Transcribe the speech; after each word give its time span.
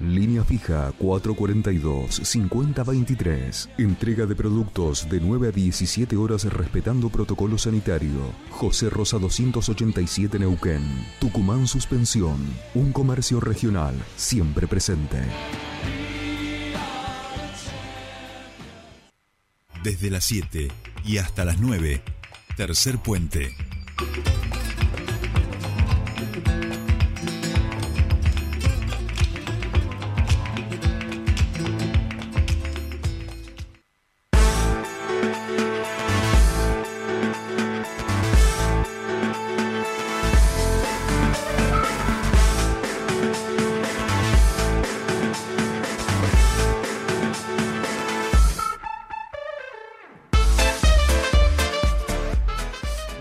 Línea 0.00 0.44
fija 0.44 0.92
442-5023. 0.98 3.68
Entrega 3.78 4.26
de 4.26 4.36
productos 4.36 5.08
de 5.08 5.18
9 5.20 5.48
a 5.48 5.50
17 5.50 6.14
horas 6.16 6.44
respetando 6.44 7.08
protocolo 7.08 7.56
sanitario. 7.58 8.32
José 8.50 8.90
Rosa 8.90 9.18
287 9.18 10.38
Neuquén. 10.38 10.84
Tucumán 11.18 11.66
Suspensión. 11.66 12.36
Un 12.74 12.92
comercio 12.92 13.40
regional 13.40 13.94
siempre 14.16 14.68
presente. 14.68 15.22
Desde 19.82 20.10
las 20.10 20.24
7 20.24 20.68
y 21.04 21.18
hasta 21.18 21.44
las 21.44 21.60
9. 21.60 22.02
Tercer 22.56 22.98
puente. 22.98 23.54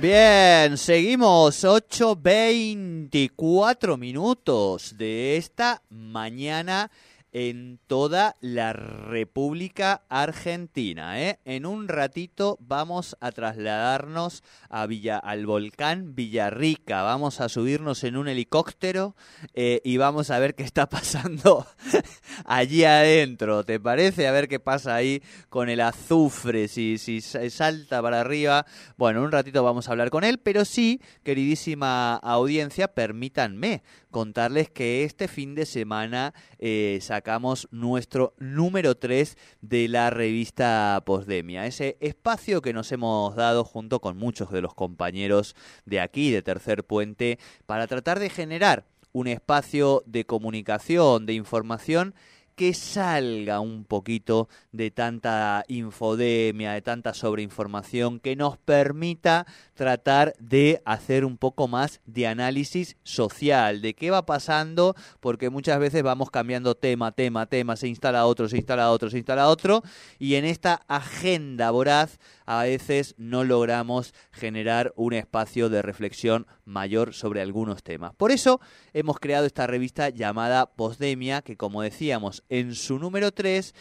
Bien, 0.10 0.78
seguimos. 0.78 1.66
8.24 1.66 3.98
minutos 3.98 4.98
de 4.98 5.36
esta 5.36 5.82
mañana 5.90 6.90
en 7.32 7.80
toda 7.88 8.36
la 8.42 8.74
República 8.74 10.02
Argentina. 10.10 11.22
¿eh? 11.22 11.40
En 11.46 11.66
un 11.66 11.88
ratito 11.88 12.58
vamos 12.60 13.16
a 13.20 13.32
trasladarnos 13.32 14.44
a 14.70 14.86
Villa, 14.86 15.18
al 15.18 15.46
volcán 15.46 16.16
Villarrica. 16.16 17.02
Vamos 17.02 17.42
a 17.42 17.50
subirnos 17.50 18.04
en 18.04 18.18
un 18.18 18.28
helicóptero 18.28 19.16
eh, 19.54 19.82
y 19.84 19.98
vamos 19.98 20.32
a 20.32 20.40
ver 20.40 20.56
qué 20.56 20.64
está 20.64 20.88
pasando 20.90 21.68
allí 22.46 22.84
adentro. 22.84 23.64
¿Te 23.64 23.80
parece? 23.80 24.28
A 24.28 24.32
ver 24.32 24.48
qué 24.48 24.60
pasa 24.60 24.96
ahí 24.96 25.22
con 25.50 25.70
el 25.70 25.82
azufre, 25.82 26.68
si, 26.68 26.98
si 26.98 27.22
salta 27.22 28.02
para 28.02 28.22
arriba. 28.22 28.66
Bueno, 28.98 29.20
en 29.20 29.26
un 29.26 29.32
ratito 29.32 29.64
vamos 29.64 29.88
a 29.88 29.92
hablar 29.92 30.10
con 30.10 30.24
él, 30.24 30.40
pero 30.40 30.66
sí, 30.66 31.02
queridísima 31.24 32.16
audiencia, 32.16 32.88
permítanme 32.88 33.84
contarles 34.12 34.70
que 34.70 35.04
este 35.04 35.28
fin 35.28 35.54
de 35.54 35.66
semana 35.66 36.34
eh, 36.60 36.98
sacamos 37.18 37.68
nuestro 37.72 38.36
número 38.38 38.96
3 38.96 39.38
de 39.62 39.88
la 39.88 40.12
revista 40.12 41.02
Postdemia, 41.04 41.66
ese 41.66 41.98
espacio 42.00 42.62
que 42.62 42.74
nos 42.74 42.92
hemos 42.92 43.36
dado 43.36 43.64
junto 43.64 44.00
con 44.02 44.18
muchos 44.18 44.52
de 44.52 44.62
los 44.62 44.76
compañeros 44.76 45.56
de 45.86 46.00
aquí, 46.00 46.30
de 46.30 46.44
Tercer 46.44 46.84
Puente, 46.84 47.40
para 47.66 47.88
tratar 47.88 48.20
de 48.20 48.30
generar 48.30 48.86
un 49.14 49.26
espacio 49.26 50.04
de 50.06 50.26
comunicación, 50.26 51.26
de 51.26 51.34
información 51.34 52.14
que 52.58 52.74
salga 52.74 53.60
un 53.60 53.86
poquito 53.86 54.50
de 54.72 54.90
tanta 54.90 55.64
infodemia, 55.68 56.74
de 56.74 56.82
tanta 56.82 57.14
sobreinformación, 57.14 58.20
que 58.20 58.36
nos 58.36 58.58
permita 58.58 59.46
tratar 59.76 60.34
de 60.40 60.82
hacer 60.84 61.24
un 61.24 61.38
poco 61.38 61.68
más 61.68 62.02
de 62.08 62.26
análisis 62.26 62.98
social, 63.04 63.80
de 63.84 63.94
qué 63.94 64.10
va 64.10 64.26
pasando, 64.26 64.96
porque 65.20 65.52
muchas 65.52 65.80
veces 65.80 66.02
vamos 66.02 66.32
cambiando 66.32 66.74
tema, 66.74 67.12
tema, 67.12 67.46
tema, 67.46 67.76
se 67.76 67.90
instala 67.90 68.26
otro, 68.26 68.50
se 68.50 68.58
instala 68.58 68.90
otro, 68.90 69.12
se 69.12 69.18
instala 69.18 69.50
otro, 69.50 69.84
y 70.18 70.34
en 70.34 70.44
esta 70.44 70.82
agenda 70.88 71.70
voraz 71.70 72.18
a 72.48 72.64
veces 72.64 73.14
no 73.20 73.44
logramos 73.44 74.16
generar 74.32 74.94
un 74.96 75.14
espacio 75.14 75.70
de 75.70 75.84
reflexión 75.84 76.48
mayor 76.66 77.14
sobre 77.14 77.42
algunos 77.42 77.84
temas. 77.84 78.16
Por 78.16 78.32
eso 78.32 78.60
hemos 78.94 79.20
creado 79.20 79.46
esta 79.46 79.68
revista 79.68 80.10
llamada 80.10 80.72
Postdemia, 80.72 81.44
que 81.44 81.56
como 81.56 81.84
decíamos 81.84 82.44
en 82.50 82.76
su 82.76 83.00
número 83.00 83.32
3 83.32 83.74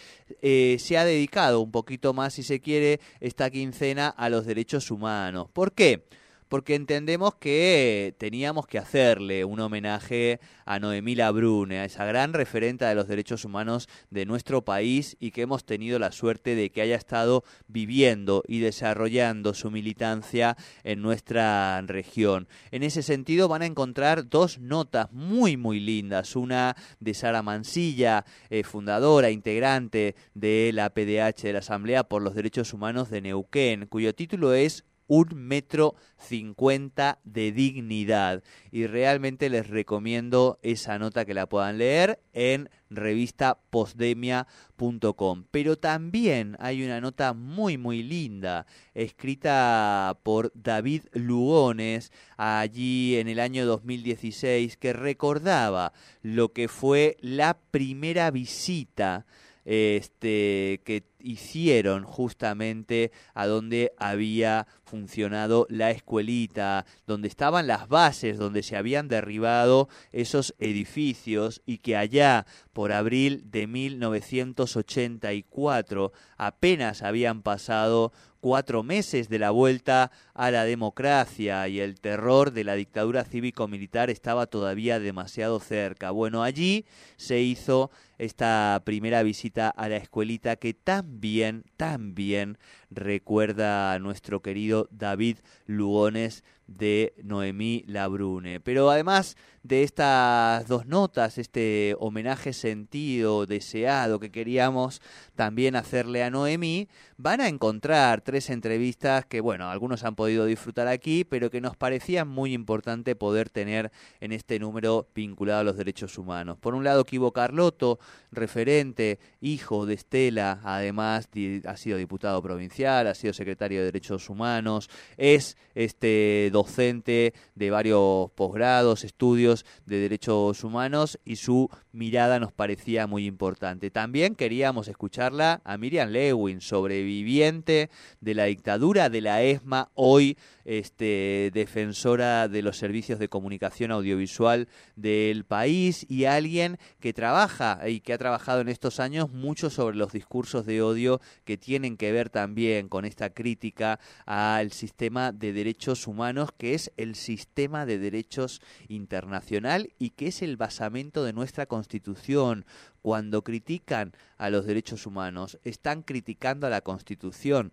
eh, 0.43 0.77
se 0.79 0.99
ha 0.99 1.05
dedicado 1.05 1.61
un 1.61 1.71
poquito 1.71 2.13
más, 2.13 2.35
si 2.35 2.43
se 2.43 2.61
quiere, 2.61 3.01
esta 3.21 3.51
quincena 3.51 4.09
a 4.09 4.29
los 4.29 4.47
derechos 4.47 4.91
humanos. 4.91 5.49
¿Por 5.53 5.73
qué? 5.73 6.05
Porque 6.49 6.75
entendemos 6.75 7.35
que 7.35 8.15
teníamos 8.19 8.67
que 8.67 8.79
hacerle 8.79 9.45
un 9.45 9.61
homenaje 9.61 10.41
a 10.65 10.79
Noemí 10.79 11.15
Labrune, 11.15 11.79
a 11.79 11.85
esa 11.85 12.05
gran 12.05 12.33
referente 12.33 12.85
de 12.85 12.95
los 12.95 13.09
derechos 13.09 13.45
humanos 13.45 13.89
de 14.11 14.27
nuestro 14.27 14.65
país 14.65 15.17
y 15.19 15.31
que 15.31 15.43
hemos 15.43 15.65
tenido 15.65 15.99
la 15.99 16.13
suerte 16.13 16.55
de 16.55 16.71
que 16.71 16.83
haya 16.83 16.97
estado 16.97 17.45
viviendo 17.69 18.43
y 18.47 18.61
desarrollando 18.61 19.55
su 19.55 19.71
militancia 19.71 20.57
en 20.85 21.03
nuestra 21.03 21.81
región. 21.83 22.49
En 22.71 22.83
ese 22.83 23.03
sentido 23.03 23.49
van 23.49 23.63
a 23.63 23.67
encontrar 23.67 24.29
dos 24.29 24.59
notas 24.59 25.13
muy 25.13 25.57
muy 25.57 25.81
lindas, 25.81 26.37
una 26.37 26.77
de 27.01 27.15
Sara 27.15 27.43
Mansilla, 27.43 28.25
eh, 28.51 28.63
fundadora, 28.63 29.31
integrante 29.31 30.15
de 30.35 30.71
la 30.73 30.91
PDH 30.91 31.43
de 31.43 31.53
la 31.53 31.59
Asamblea 31.61 32.05
por 32.05 32.23
los 32.23 32.35
Derechos 32.35 32.73
Humanos 32.73 33.11
de 33.11 33.21
Neuquén, 33.21 33.87
cuyo 33.87 34.15
título 34.15 34.55
es 34.55 34.85
un 35.07 35.29
metro 35.35 35.95
cincuenta 36.19 37.21
de 37.25 37.53
dignidad. 37.53 38.43
Y 38.71 38.87
realmente 38.87 39.49
les 39.49 39.69
recomiendo 39.69 40.59
esa 40.63 40.99
nota 40.99 41.25
que 41.25 41.33
la 41.35 41.49
puedan 41.49 41.79
leer 41.79 42.21
en 42.33 42.69
revistapostdemia.com. 42.91 45.45
Pero 45.51 45.77
también 45.77 46.57
hay 46.61 46.85
una 46.85 47.01
nota 47.01 47.33
muy 47.33 47.79
muy 47.79 48.03
linda 48.03 48.67
escrita 48.95 50.19
por 50.23 50.53
David 50.55 51.05
Lugones 51.13 52.13
allí 52.37 53.17
en 53.17 53.29
el 53.29 53.41
año 53.41 53.65
2016 53.67 54.77
que 54.77 54.93
recordaba 54.93 55.95
lo 56.23 56.53
que 56.53 56.69
fue 56.69 57.17
la 57.21 57.59
primera 57.71 58.31
visita 58.31 59.25
este, 59.67 60.81
que 60.85 61.03
hicieron 61.27 62.05
justamente 62.05 63.11
a 63.35 63.47
donde 63.47 63.93
había 63.99 64.67
funcionado 64.85 65.67
la 65.69 65.91
escuelita, 65.91 66.87
donde 67.07 67.29
estaban 67.29 67.67
las 67.67 67.89
bases, 67.89 68.39
donde 68.39 68.63
se 68.63 68.77
habían 68.77 69.09
derribado 69.09 69.91
esos 70.13 70.55
edificios 70.59 71.61
y 71.67 71.79
que 71.79 71.97
allá 71.97 72.47
por 72.73 72.93
abril 72.93 73.43
de 73.51 73.67
1984 73.67 76.13
apenas 76.37 77.03
habían 77.03 77.43
pasado 77.43 78.13
cuatro 78.47 78.85
meses 78.85 79.29
de 79.29 79.41
la 79.41 79.51
vuelta 79.51 80.13
a 80.33 80.53
la 80.53 80.65
democracia 80.65 81.67
y 81.67 81.81
el 81.81 82.01
terror 82.01 82.53
de 82.53 82.63
la 82.63 82.75
dictadura 82.75 83.25
cívico-militar 83.25 84.09
estaba 84.09 84.47
todavía 84.47 85.01
demasiado 85.01 85.59
cerca. 85.59 86.13
Bueno, 86.13 86.45
allí 86.45 86.85
se 87.17 87.41
hizo 87.41 87.91
esta 88.19 88.81
primera 88.85 89.25
visita 89.25 89.69
a 89.69 89.89
la 89.89 89.97
escuelita 89.97 90.55
que 90.55 90.75
también, 91.17 91.65
también 91.77 92.59
recuerda 92.91 93.93
a 93.93 93.99
nuestro 93.99 94.43
querido 94.43 94.89
David 94.91 95.39
Lugones 95.67 96.45
de 96.67 97.15
Noemí 97.23 97.85
Labrune. 97.87 98.61
Pero 98.61 98.91
además 98.91 99.37
de 99.63 99.83
estas 99.83 100.67
dos 100.69 100.87
notas, 100.87 101.39
este 101.39 101.97
homenaje 101.99 102.53
sentido, 102.53 103.47
deseado 103.47 104.21
que 104.21 104.31
queríamos 104.31 105.01
también 105.35 105.75
hacerle 105.75 106.23
a 106.23 106.31
Noemí, 106.31 106.89
van 107.17 107.41
a 107.41 107.49
encontrar 107.49 108.21
tres 108.21 108.51
entrevistas 108.51 109.27
que, 109.27 109.41
bueno, 109.41 109.71
algunos 109.71 110.05
han 110.05 110.15
podido 110.15 110.45
disfrutar 110.45 110.87
aquí, 110.87 111.25
pero 111.25 111.51
que 111.51 111.61
nos 111.61 111.77
parecía 111.77 112.25
muy 112.25 112.53
importante 112.53 113.17
poder 113.17 113.51
tener 113.51 113.91
en 114.21 114.33
este 114.33 114.59
número 114.59 115.09
vinculado 115.15 115.61
a 115.61 115.65
los 115.65 115.77
derechos 115.77 116.19
humanos. 116.19 116.59
Por 116.59 116.75
un 116.75 116.85
lado, 116.85 117.05
Kibo 117.05 117.33
Carlotto, 117.33 117.99
referente, 118.31 119.19
hijo 119.41 119.87
de 119.87 119.95
Estela, 119.95 120.61
además 120.63 121.29
ha 121.65 121.77
sido 121.77 121.99
diputado 121.99 122.41
provincial, 122.43 122.76
ha 122.85 123.15
sido 123.15 123.33
secretario 123.33 123.79
de 123.79 123.87
Derechos 123.87 124.29
Humanos, 124.29 124.91
es 125.17 125.57
este 125.75 126.51
docente 126.53 127.33
de 127.55 127.71
varios 127.71 128.31
posgrados, 128.33 129.05
estudios 129.05 129.65
de 129.87 129.99
derechos 129.99 130.63
humanos 130.65 131.19
y 131.25 131.37
su 131.37 131.71
mirada 131.93 132.39
nos 132.39 132.53
parecía 132.53 133.07
muy 133.07 133.27
importante. 133.27 133.91
También 133.91 134.35
queríamos 134.35 134.89
escucharla 134.89 135.63
a 135.65 135.79
Miriam 135.79 136.11
Lewin, 136.11 136.61
sobreviviente 136.61 137.89
de 138.21 138.35
la 138.35 138.45
dictadura 138.45 139.09
de 139.09 139.21
la 139.21 139.43
ESMA, 139.43 139.91
hoy 139.95 140.37
este, 140.65 141.51
defensora 141.55 142.49
de 142.49 142.63
los 142.63 142.77
servicios 142.77 143.19
de 143.19 143.29
comunicación 143.29 143.91
audiovisual 143.93 144.69
del 144.97 145.45
país 145.45 146.05
y 146.09 146.25
alguien 146.25 146.79
que 147.01 147.13
trabaja 147.13 147.89
y 147.89 148.01
que 148.01 148.13
ha 148.13 148.19
trabajado 148.19 148.61
en 148.61 148.69
estos 148.69 149.01
años 149.01 149.31
mucho 149.31 149.71
sobre 149.71 149.97
los 149.97 150.13
discursos 150.13 150.67
de 150.67 150.83
odio 150.83 151.21
que 151.45 151.57
tienen 151.57 151.97
que 151.97 152.13
ver 152.13 152.31
también 152.31 152.66
con 152.89 153.05
esta 153.05 153.31
crítica 153.31 153.99
al 154.25 154.73
sistema 154.73 155.33
de 155.33 155.53
derechos 155.53 156.07
humanos, 156.07 156.51
que 156.57 156.75
es 156.75 156.93
el 156.97 157.15
sistema 157.15 157.87
de 157.87 157.99
derechos 157.99 158.61
internacional 158.89 159.91
y 159.99 160.11
que 160.11 160.29
es 160.29 160.43
el 160.43 160.57
basamento 160.57 161.25
de 161.25 161.33
nuestra 161.33 161.67
Constitución. 161.67 162.65
Cuando 163.03 163.43
critican 163.43 164.13
a 164.37 164.51
los 164.51 164.67
derechos 164.67 165.07
humanos, 165.07 165.59
están 165.65 166.03
criticando 166.03 166.67
a 166.67 166.71
la 166.71 166.81
Constitución. 166.81 167.73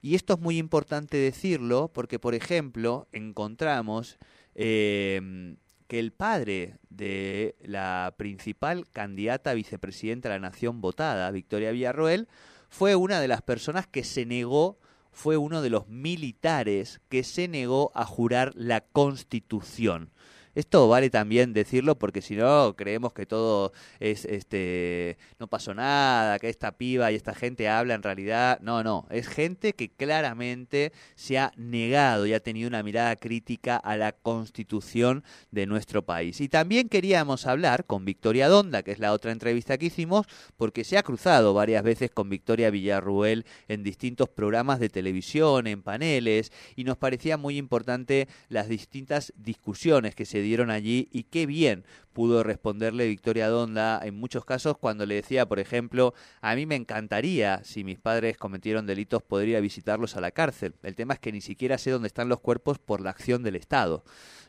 Y 0.00 0.16
esto 0.16 0.34
es 0.34 0.40
muy 0.40 0.58
importante 0.58 1.16
decirlo 1.16 1.90
porque, 1.94 2.18
por 2.18 2.34
ejemplo, 2.34 3.06
encontramos 3.12 4.18
eh, 4.54 5.54
que 5.86 5.98
el 5.98 6.10
padre 6.10 6.78
de 6.88 7.54
la 7.60 8.14
principal 8.16 8.88
candidata 8.90 9.50
a 9.50 9.54
vicepresidenta 9.54 10.30
de 10.30 10.36
la 10.36 10.48
nación 10.48 10.80
votada, 10.80 11.30
Victoria 11.30 11.70
Villarroel, 11.70 12.28
fue 12.72 12.96
una 12.96 13.20
de 13.20 13.28
las 13.28 13.42
personas 13.42 13.86
que 13.86 14.02
se 14.02 14.24
negó, 14.24 14.78
fue 15.12 15.36
uno 15.36 15.60
de 15.60 15.68
los 15.68 15.88
militares 15.88 17.02
que 17.10 17.22
se 17.22 17.46
negó 17.46 17.92
a 17.94 18.06
jurar 18.06 18.50
la 18.54 18.80
constitución. 18.80 20.10
Esto 20.54 20.86
vale 20.86 21.08
también 21.08 21.54
decirlo 21.54 21.98
porque 21.98 22.20
si 22.20 22.36
no 22.36 22.74
creemos 22.76 23.14
que 23.14 23.24
todo 23.24 23.72
es 24.00 24.26
este 24.26 25.16
no 25.38 25.46
pasó 25.46 25.72
nada, 25.72 26.38
que 26.38 26.50
esta 26.50 26.72
piba 26.72 27.10
y 27.10 27.14
esta 27.14 27.34
gente 27.34 27.68
habla 27.68 27.94
en 27.94 28.02
realidad, 28.02 28.60
no, 28.60 28.82
no, 28.82 29.06
es 29.10 29.28
gente 29.28 29.72
que 29.72 29.88
claramente 29.88 30.92
se 31.14 31.38
ha 31.38 31.52
negado 31.56 32.26
y 32.26 32.34
ha 32.34 32.40
tenido 32.40 32.68
una 32.68 32.82
mirada 32.82 33.16
crítica 33.16 33.76
a 33.76 33.96
la 33.96 34.12
Constitución 34.12 35.24
de 35.50 35.66
nuestro 35.66 36.04
país. 36.04 36.40
Y 36.40 36.48
también 36.48 36.88
queríamos 36.88 37.46
hablar 37.46 37.86
con 37.86 38.04
Victoria 38.04 38.48
Donda, 38.48 38.82
que 38.82 38.92
es 38.92 38.98
la 38.98 39.12
otra 39.12 39.32
entrevista 39.32 39.78
que 39.78 39.86
hicimos, 39.86 40.26
porque 40.56 40.84
se 40.84 40.98
ha 40.98 41.02
cruzado 41.02 41.54
varias 41.54 41.82
veces 41.82 42.10
con 42.10 42.28
Victoria 42.28 42.70
Villarruel 42.70 43.46
en 43.68 43.82
distintos 43.82 44.28
programas 44.28 44.80
de 44.80 44.90
televisión, 44.90 45.66
en 45.66 45.82
paneles, 45.82 46.52
y 46.76 46.84
nos 46.84 46.98
parecía 46.98 47.36
muy 47.36 47.56
importante 47.56 48.28
las 48.48 48.68
distintas 48.68 49.32
discusiones 49.36 50.14
que 50.14 50.26
se 50.26 50.41
dieron 50.42 50.70
allí 50.70 51.08
y 51.12 51.24
qué 51.24 51.46
bien 51.46 51.84
pudo 52.12 52.42
responderle 52.42 53.08
Victoria 53.08 53.48
Donda 53.48 54.00
en 54.02 54.14
muchos 54.14 54.44
casos 54.44 54.76
cuando 54.78 55.06
le 55.06 55.16
decía, 55.16 55.46
por 55.46 55.58
ejemplo, 55.58 56.14
a 56.40 56.54
mí 56.54 56.66
me 56.66 56.76
encantaría, 56.76 57.62
si 57.64 57.84
mis 57.84 57.98
padres 57.98 58.36
cometieron 58.36 58.86
delitos, 58.86 59.22
podría 59.22 59.60
visitarlos 59.60 60.16
a 60.16 60.20
la 60.20 60.30
cárcel. 60.30 60.74
El 60.82 60.94
tema 60.94 61.14
es 61.14 61.20
que 61.20 61.32
ni 61.32 61.40
siquiera 61.40 61.78
sé 61.78 61.90
dónde 61.90 62.08
están 62.08 62.28
los 62.28 62.40
cuerpos 62.40 62.78
por 62.78 63.00
la 63.00 63.10
acción 63.10 63.42
del 63.42 63.56
Estado. 63.56 64.04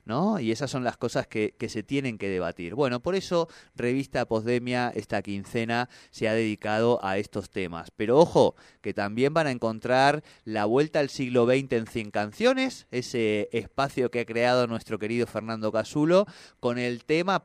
¿no? 0.06 0.40
Y 0.40 0.52
esas 0.52 0.70
son 0.70 0.84
las 0.84 0.98
cosas 0.98 1.28
que, 1.28 1.56
que, 1.58 1.70
se 1.70 1.84
tienen 1.84 2.18
que 2.18 2.30
debatir. 2.30 2.76
Bueno, 2.76 3.02
por 3.02 3.16
eso 3.16 3.48
Revista 3.76 4.26
Posdemia 4.26 4.92
esta 4.94 5.22
quincena 5.22 5.90
se 6.12 6.28
ha 6.28 6.34
dedicado 6.34 7.00
a 7.04 7.18
estos 7.18 7.50
temas. 7.50 7.92
Pero 7.96 8.20
ojo, 8.20 8.56
que 8.82 8.94
también 8.94 9.34
van 9.34 9.48
a 9.48 9.52
encontrar 9.52 10.24
la 10.44 10.66
vuelta 10.66 11.00
al 11.00 11.10
siglo 11.10 11.46
XX 11.46 11.74
en 11.74 11.88
100 11.88 12.12
canciones, 12.12 12.88
ese 12.92 13.50
espacio 13.54 14.12
que 14.12 14.22
ha 14.22 14.26
creado 14.26 14.68
nuestro 14.68 15.00
querido 15.00 15.26
Fernando 15.28 15.72
Casulo, 15.72 16.26
con 16.60 16.78
el 16.78 17.06
tema, 17.06 17.44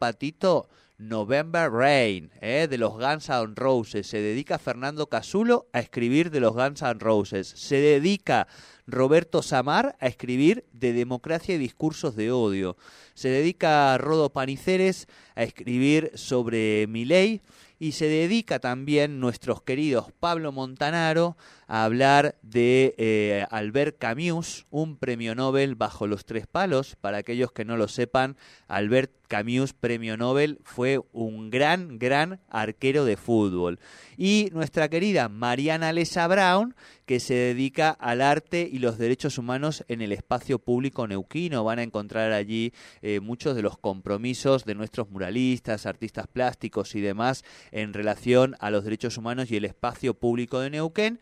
November 0.99 1.71
Rain, 1.71 2.33
¿eh? 2.41 2.67
de 2.69 2.77
los 2.77 2.95
Guns 2.95 3.29
N' 3.29 3.55
Roses. 3.55 4.07
Se 4.07 4.21
dedica 4.21 4.59
Fernando 4.59 5.07
Casulo 5.09 5.69
a 5.73 5.79
escribir 5.79 6.33
de 6.33 6.41
los 6.41 6.55
Guns 6.55 6.83
N' 6.83 6.99
Roses. 6.99 7.47
Se 7.47 7.77
dedica 7.77 8.49
Roberto 8.85 9.43
Samar 9.43 9.97
a 10.01 10.09
escribir 10.09 10.65
de 10.73 10.93
democracia 10.93 11.55
y 11.55 11.59
discursos 11.59 12.17
de 12.17 12.33
odio. 12.33 12.77
Se 13.15 13.29
dedica 13.29 13.97
Rodo 13.99 14.33
Paniceres 14.33 15.07
a 15.37 15.45
escribir 15.45 16.11
sobre 16.15 16.87
Miley 16.89 17.43
y 17.79 17.93
se 17.93 18.07
dedica 18.07 18.59
también 18.59 19.21
nuestros 19.21 19.63
queridos 19.63 20.13
Pablo 20.19 20.53
Montanaro 20.53 21.37
a 21.69 21.85
hablar 21.85 22.37
de 22.43 22.95
eh, 22.99 23.47
Albert 23.51 23.99
Camus, 23.99 24.67
un 24.71 24.97
premio 24.97 25.35
Nobel 25.35 25.75
bajo 25.75 26.07
los 26.07 26.25
tres 26.25 26.47
palos. 26.47 26.97
Para 26.97 27.19
aquellos 27.19 27.53
que 27.53 27.65
no 27.65 27.77
lo 27.77 27.89
sepan, 27.89 28.37
Albert 28.69 29.13
Camus, 29.29 29.75
premio 29.75 30.17
Nobel, 30.17 30.59
fue 30.65 31.01
un 31.13 31.51
gran, 31.51 31.99
gran 31.99 32.41
arquero 32.49 33.05
de 33.05 33.19
fútbol. 33.19 33.79
Y 34.17 34.49
nuestra 34.53 34.89
querida 34.89 35.29
Mariana 35.29 35.93
Lesa 35.93 36.27
Brown, 36.27 36.75
que 37.05 37.21
se 37.21 37.35
dedica 37.35 37.91
al 37.91 38.23
arte 38.23 38.69
y 38.71 38.79
los 38.79 38.97
derechos 38.97 39.37
humanos 39.37 39.85
en 39.89 40.01
el 40.01 40.13
espacio 40.13 40.59
público 40.59 41.07
neuquino. 41.07 41.65
Van 41.65 41.79
a 41.79 41.83
encontrar 41.83 42.33
allí 42.33 42.73
eh, 43.03 43.21
muchos 43.21 43.55
de 43.55 43.63
los 43.63 43.77
compromisos 43.79 44.65
de 44.65 44.75
nuestros 44.75 45.11
muralistas, 45.11 45.85
artistas 45.85 46.27
plásticos 46.27 46.95
y 46.95 47.03
demás 47.03 47.45
en 47.73 47.93
relación 47.93 48.57
a 48.61 48.71
los 48.71 48.85
derechos 48.85 49.17
humanos 49.17 49.51
y 49.51 49.57
el 49.57 49.65
espacio 49.65 50.15
público 50.15 50.61
de 50.61 50.71
Neuquén. 50.71 51.21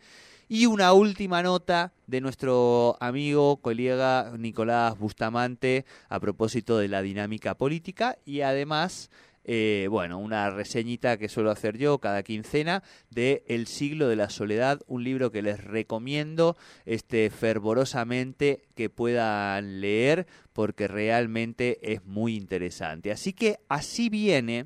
Y 0.49 0.65
una 0.65 0.93
última 0.93 1.43
nota 1.43 1.91
de 2.05 2.21
nuestro 2.21 2.95
amigo, 3.01 3.57
colega 3.57 4.31
Nicolás 4.37 4.97
Bustamante 4.97 5.85
a 6.07 6.21
propósito 6.21 6.77
de 6.77 6.87
la 6.87 7.01
dinámica 7.01 7.55
política 7.55 8.17
y 8.23 8.41
además 8.41 9.09
eh, 9.49 9.87
bueno, 9.89 10.19
una 10.19 10.49
reseñita 10.49 11.17
que 11.17 11.29
suelo 11.29 11.51
hacer 11.51 11.77
yo 11.77 11.99
cada 11.99 12.21
quincena 12.21 12.83
de 13.09 13.45
El 13.47 13.67
siglo 13.67 14.09
de 14.09 14.17
la 14.17 14.29
soledad, 14.29 14.81
un 14.87 15.05
libro 15.05 15.31
que 15.31 15.41
les 15.41 15.63
recomiendo 15.63 16.57
este 16.85 17.29
fervorosamente 17.29 18.63
que 18.75 18.89
puedan 18.89 19.79
leer 19.79 20.27
porque 20.51 20.89
realmente 20.89 21.79
es 21.93 22.03
muy 22.03 22.35
interesante. 22.35 23.09
Así 23.09 23.31
que 23.31 23.59
así 23.69 24.09
viene 24.09 24.65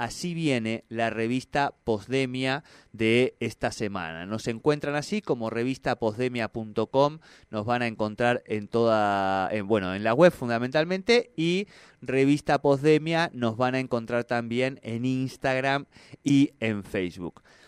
Así 0.00 0.32
viene 0.32 0.84
la 0.88 1.10
revista 1.10 1.74
Posdemia 1.84 2.64
de 2.94 3.36
esta 3.38 3.70
semana. 3.70 4.24
Nos 4.24 4.48
encuentran 4.48 4.94
así 4.94 5.20
como 5.20 5.50
revistaposdemia.com, 5.50 7.18
nos 7.50 7.66
van 7.66 7.82
a 7.82 7.86
encontrar 7.86 8.42
en 8.46 8.66
toda, 8.66 9.50
en, 9.52 9.66
bueno, 9.66 9.94
en 9.94 10.02
la 10.02 10.14
web 10.14 10.32
fundamentalmente 10.32 11.32
y 11.36 11.66
revista 12.00 12.62
Posdemia 12.62 13.30
nos 13.34 13.58
van 13.58 13.74
a 13.74 13.78
encontrar 13.78 14.24
también 14.24 14.80
en 14.82 15.04
Instagram 15.04 15.84
y 16.24 16.52
en 16.60 16.82
Facebook. 16.82 17.42